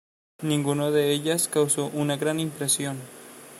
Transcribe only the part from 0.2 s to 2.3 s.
Ninguno de ellas causó una